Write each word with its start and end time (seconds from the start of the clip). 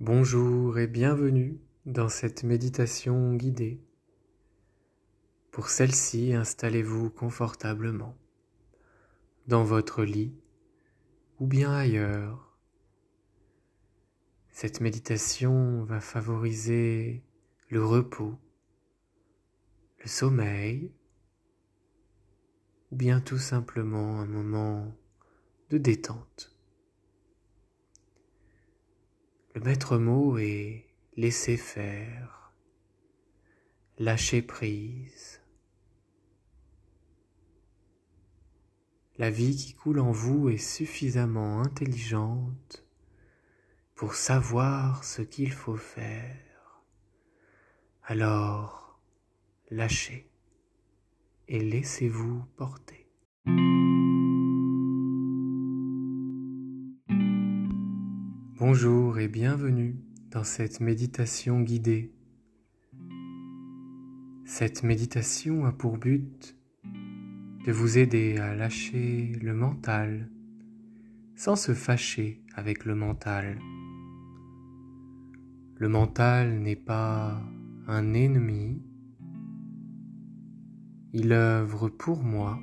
Bonjour 0.00 0.76
et 0.80 0.88
bienvenue 0.88 1.60
dans 1.86 2.08
cette 2.08 2.42
méditation 2.42 3.32
guidée. 3.34 3.80
Pour 5.52 5.68
celle-ci, 5.68 6.34
installez-vous 6.34 7.10
confortablement 7.10 8.16
dans 9.46 9.62
votre 9.62 10.02
lit 10.02 10.34
ou 11.38 11.46
bien 11.46 11.72
ailleurs. 11.72 12.58
Cette 14.50 14.80
méditation 14.80 15.84
va 15.84 16.00
favoriser 16.00 17.22
le 17.68 17.84
repos, 17.84 18.36
le 20.00 20.08
sommeil 20.08 20.90
ou 22.90 22.96
bien 22.96 23.20
tout 23.20 23.38
simplement 23.38 24.18
un 24.18 24.26
moment 24.26 24.92
de 25.70 25.78
détente. 25.78 26.53
Le 29.54 29.60
maître 29.60 29.98
mot 29.98 30.36
est 30.36 30.84
laisser 31.16 31.56
faire, 31.56 32.52
lâcher 33.98 34.42
prise. 34.42 35.40
La 39.16 39.30
vie 39.30 39.54
qui 39.54 39.74
coule 39.74 40.00
en 40.00 40.10
vous 40.10 40.48
est 40.48 40.58
suffisamment 40.58 41.60
intelligente 41.60 42.84
pour 43.94 44.14
savoir 44.14 45.04
ce 45.04 45.22
qu'il 45.22 45.52
faut 45.52 45.76
faire. 45.76 46.82
Alors, 48.02 48.98
lâchez 49.70 50.28
et 51.46 51.60
laissez-vous 51.60 52.44
porter. 52.56 53.03
Bonjour 58.66 59.18
et 59.18 59.28
bienvenue 59.28 59.94
dans 60.30 60.42
cette 60.42 60.80
méditation 60.80 61.60
guidée. 61.60 62.14
Cette 64.46 64.82
méditation 64.82 65.66
a 65.66 65.72
pour 65.72 65.98
but 65.98 66.56
de 67.66 67.72
vous 67.72 67.98
aider 67.98 68.38
à 68.38 68.54
lâcher 68.54 69.38
le 69.42 69.52
mental 69.52 70.30
sans 71.36 71.56
se 71.56 71.74
fâcher 71.74 72.42
avec 72.54 72.86
le 72.86 72.94
mental. 72.94 73.58
Le 75.76 75.88
mental 75.90 76.58
n'est 76.58 76.74
pas 76.74 77.42
un 77.86 78.14
ennemi, 78.14 78.80
il 81.12 81.34
œuvre 81.34 81.90
pour 81.90 82.22
moi 82.22 82.58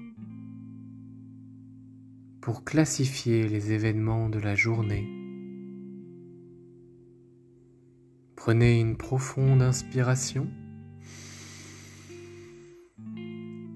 pour 2.41 2.63
classifier 2.63 3.47
les 3.47 3.71
événements 3.71 4.29
de 4.29 4.39
la 4.39 4.55
journée 4.55 5.20
Prenez 8.43 8.79
une 8.79 8.97
profonde 8.97 9.61
inspiration. 9.61 10.47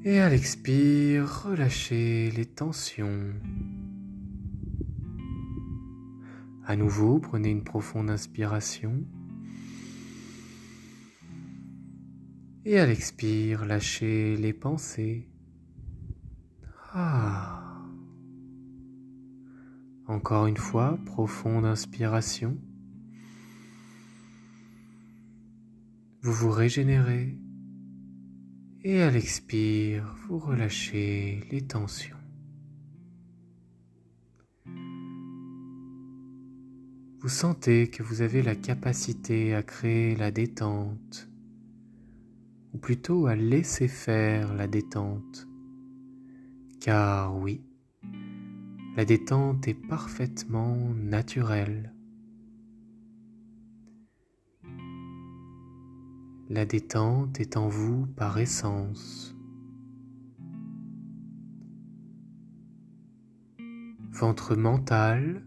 Et 0.03 0.19
à 0.19 0.27
l'expire, 0.27 1.43
relâchez 1.43 2.31
les 2.31 2.47
tensions. 2.47 3.35
À 6.65 6.75
nouveau, 6.75 7.19
prenez 7.19 7.51
une 7.51 7.63
profonde 7.63 8.09
inspiration. 8.09 9.05
Et 12.65 12.79
à 12.79 12.87
l'expire, 12.87 13.65
lâchez 13.65 14.35
les 14.35 14.53
pensées. 14.53 15.29
Ah. 16.91 17.83
Encore 20.07 20.47
une 20.47 20.57
fois, 20.57 20.97
profonde 21.05 21.65
inspiration. 21.65 22.57
Vous 26.25 26.33
vous 26.33 26.49
régénérez 26.49 27.37
et 28.83 29.03
à 29.03 29.11
l'expire, 29.11 30.15
vous 30.27 30.39
relâchez 30.39 31.43
les 31.51 31.61
tensions. 31.61 32.17
Vous 37.19 37.29
sentez 37.29 37.91
que 37.91 38.01
vous 38.01 38.23
avez 38.23 38.41
la 38.41 38.55
capacité 38.55 39.53
à 39.53 39.61
créer 39.61 40.15
la 40.15 40.31
détente, 40.31 41.29
ou 42.73 42.79
plutôt 42.79 43.27
à 43.27 43.35
laisser 43.35 43.87
faire 43.87 44.55
la 44.55 44.65
détente, 44.65 45.47
car 46.79 47.37
oui, 47.37 47.61
la 48.97 49.05
détente 49.05 49.67
est 49.67 49.75
parfaitement 49.75 50.75
naturelle. 50.95 51.94
La 56.47 56.67
détente 56.67 57.39
est 57.39 57.57
en 57.57 57.67
vous 57.67 58.05
par 58.05 58.37
essence. 58.37 59.35
Votre 64.11 64.55
mental 64.55 65.43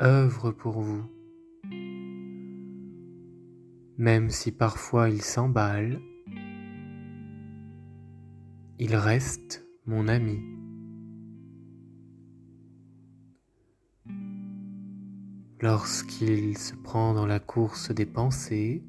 œuvre 0.00 0.52
pour 0.52 0.80
vous, 0.80 1.04
même 3.98 4.30
si 4.30 4.52
parfois 4.52 5.10
il 5.10 5.20
s'emballe, 5.20 6.00
il 8.78 8.96
reste 8.96 9.66
mon 9.84 10.08
ami. 10.08 10.40
Lorsqu'il 15.60 16.56
se 16.56 16.74
prend 16.74 17.12
dans 17.12 17.26
la 17.26 17.38
course 17.38 17.90
des 17.92 18.06
pensées, 18.06 18.82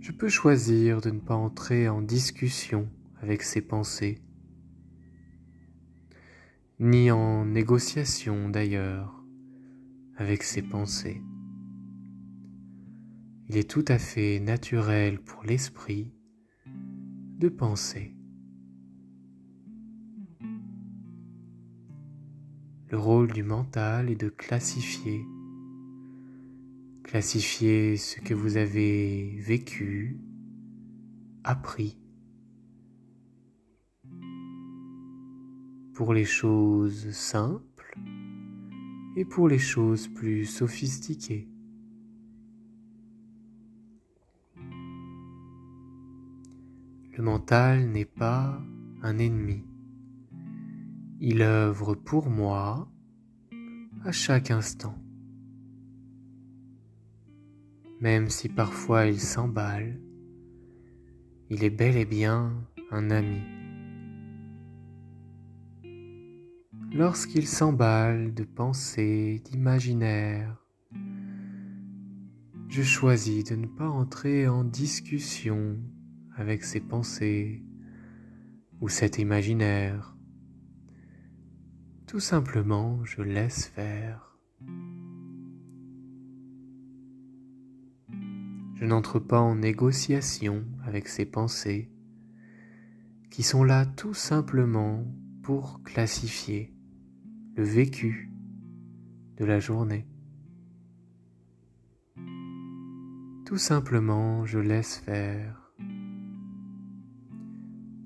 je 0.00 0.12
peux 0.12 0.28
choisir 0.28 1.00
de 1.00 1.10
ne 1.10 1.20
pas 1.20 1.34
entrer 1.34 1.88
en 1.88 2.00
discussion 2.00 2.88
avec 3.20 3.42
ses 3.42 3.60
pensées, 3.60 4.22
ni 6.78 7.10
en 7.10 7.44
négociation 7.44 8.48
d'ailleurs 8.48 9.22
avec 10.16 10.42
ses 10.42 10.62
pensées. 10.62 11.22
Il 13.48 13.56
est 13.58 13.68
tout 13.68 13.84
à 13.88 13.98
fait 13.98 14.40
naturel 14.40 15.20
pour 15.20 15.44
l'esprit 15.44 16.14
de 17.38 17.48
penser. 17.48 18.14
Le 22.88 22.98
rôle 22.98 23.32
du 23.32 23.42
mental 23.42 24.10
est 24.10 24.20
de 24.20 24.28
classifier 24.30 25.24
Classifiez 27.10 27.96
ce 27.96 28.20
que 28.20 28.34
vous 28.34 28.56
avez 28.56 29.36
vécu, 29.40 30.20
appris. 31.42 31.98
Pour 35.92 36.14
les 36.14 36.24
choses 36.24 37.10
simples 37.10 37.98
et 39.16 39.24
pour 39.24 39.48
les 39.48 39.58
choses 39.58 40.06
plus 40.06 40.46
sophistiquées. 40.46 41.48
Le 47.16 47.24
mental 47.24 47.88
n'est 47.88 48.04
pas 48.04 48.62
un 49.02 49.18
ennemi. 49.18 49.64
Il 51.18 51.42
œuvre 51.42 51.96
pour 51.96 52.30
moi 52.30 52.88
à 54.04 54.12
chaque 54.12 54.52
instant 54.52 54.94
même 58.00 58.30
si 58.30 58.48
parfois 58.48 59.06
il 59.06 59.20
s'emballe, 59.20 60.00
il 61.50 61.64
est 61.64 61.70
bel 61.70 61.96
et 61.96 62.06
bien 62.06 62.66
un 62.90 63.10
ami. 63.10 63.42
Lorsqu'il 66.92 67.46
s'emballe 67.46 68.34
de 68.34 68.44
pensées, 68.44 69.40
d'imaginaires, 69.44 70.56
je 72.68 72.82
choisis 72.82 73.44
de 73.44 73.56
ne 73.56 73.66
pas 73.66 73.88
entrer 73.88 74.48
en 74.48 74.64
discussion 74.64 75.76
avec 76.36 76.64
ces 76.64 76.80
pensées 76.80 77.62
ou 78.80 78.88
cet 78.88 79.18
imaginaire. 79.18 80.16
Tout 82.06 82.20
simplement, 82.20 83.04
je 83.04 83.22
laisse 83.22 83.66
faire. 83.66 84.29
Je 88.80 88.86
n'entre 88.86 89.18
pas 89.18 89.40
en 89.40 89.56
négociation 89.56 90.64
avec 90.86 91.06
ces 91.06 91.26
pensées 91.26 91.90
qui 93.30 93.42
sont 93.42 93.62
là 93.62 93.84
tout 93.84 94.14
simplement 94.14 95.04
pour 95.42 95.82
classifier 95.82 96.74
le 97.56 97.62
vécu 97.62 98.32
de 99.36 99.44
la 99.44 99.60
journée. 99.60 100.06
Tout 103.44 103.58
simplement, 103.58 104.46
je 104.46 104.58
laisse 104.58 104.96
faire 104.96 105.74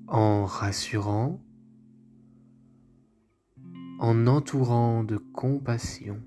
en 0.07 0.43
rassurant, 0.43 1.41
en 3.99 4.27
entourant 4.27 5.05
de 5.05 5.15
compassion 5.15 6.21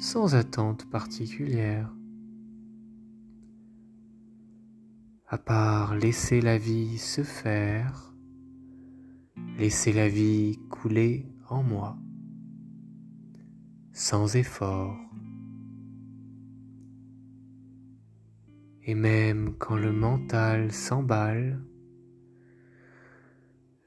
sans 0.00 0.34
attente 0.34 0.90
particulière. 0.90 1.88
À 5.32 5.38
part 5.38 5.94
laisser 5.94 6.42
la 6.42 6.58
vie 6.58 6.98
se 6.98 7.22
faire, 7.22 8.14
laisser 9.56 9.90
la 9.90 10.06
vie 10.06 10.58
couler 10.68 11.26
en 11.48 11.62
moi, 11.62 11.96
sans 13.92 14.36
effort. 14.36 15.00
Et 18.82 18.94
même 18.94 19.54
quand 19.58 19.78
le 19.78 19.90
mental 19.90 20.70
s'emballe, 20.70 21.64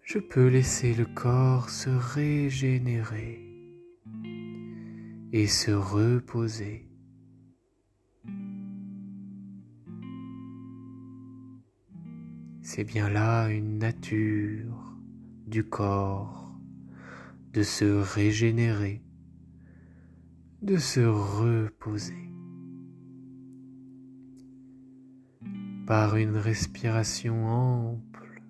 je 0.02 0.18
peux 0.18 0.48
laisser 0.48 0.96
le 0.96 1.06
corps 1.06 1.70
se 1.70 1.92
régénérer 1.92 3.40
et 5.32 5.46
se 5.46 5.70
reposer. 5.70 6.90
C'est 12.76 12.84
bien 12.84 13.10
là 13.10 13.48
une 13.48 13.78
nature 13.78 14.98
du 15.48 15.64
corps 15.64 16.60
de 17.54 17.64
se 17.64 17.86
régénérer, 17.86 19.02
de 20.62 20.76
se 20.76 21.00
reposer. 21.00 22.34
Par 25.88 26.18
une 26.18 26.36
respiration 26.36 27.46
ample, 27.46 28.44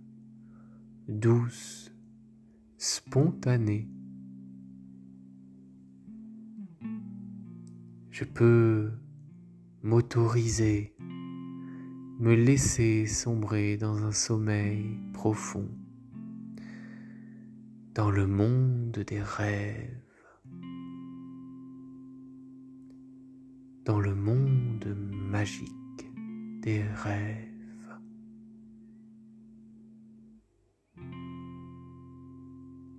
douce, 1.07 1.93
spontanée, 2.79 3.87
je 8.09 8.23
peux 8.23 8.91
m'autoriser, 9.83 10.94
me 12.17 12.33
laisser 12.33 13.05
sombrer 13.07 13.75
dans 13.75 14.05
un 14.05 14.11
sommeil 14.11 14.99
profond, 15.11 15.67
dans 17.93 18.09
le 18.09 18.25
monde 18.25 19.03
des 19.05 19.21
rêves, 19.21 20.01
dans 23.83 23.99
le 23.99 24.15
monde 24.15 24.95
magique 25.11 25.71
des 26.61 26.83
rêves. 26.83 27.51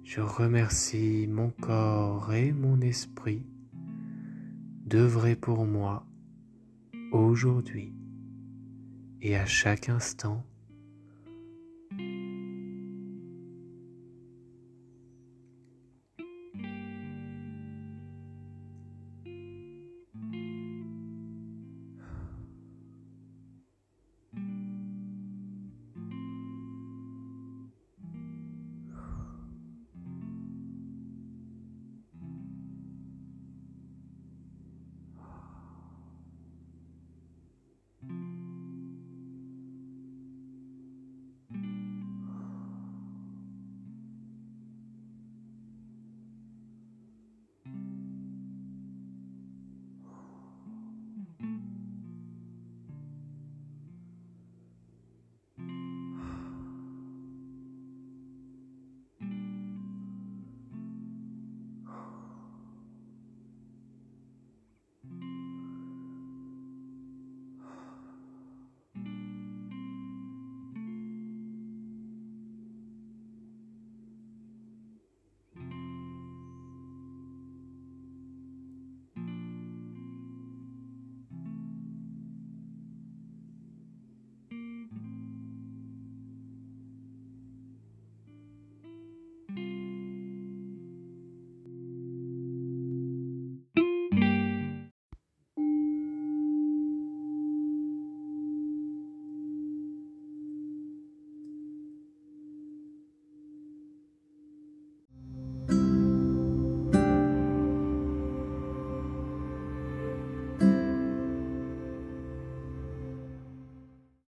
Je 0.05 0.21
remercie 0.21 1.27
mon 1.27 1.51
corps 1.51 2.33
et 2.35 2.53
mon 2.53 2.81
esprit 2.83 3.47
d'œuvrer 4.85 5.37
pour 5.37 5.65
moi 5.65 6.07
aujourd'hui 7.13 7.95
et 9.23 9.37
à 9.37 9.47
chaque 9.47 9.89
instant 9.89 10.45